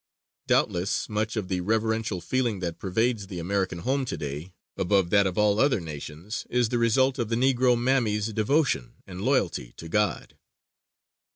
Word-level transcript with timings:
Doubtless 0.47 1.07
much 1.09 1.35
of 1.35 1.47
the 1.47 1.61
reverential 1.61 2.21
feeling 2.21 2.59
that 2.59 2.79
pervades 2.79 3.27
the 3.27 3.37
American 3.37 3.77
home 3.77 4.03
to 4.05 4.17
day, 4.17 4.55
above 4.75 5.11
that 5.11 5.27
of 5.27 5.37
all 5.37 5.59
other 5.59 5.79
nations, 5.79 6.47
is 6.49 6.69
the 6.69 6.79
result 6.79 7.19
of 7.19 7.29
the 7.29 7.35
Negro 7.35 7.79
mammy's 7.79 8.33
devotion 8.33 8.95
and 9.05 9.21
loyalty 9.21 9.73
to 9.77 9.87
God. 9.87 10.35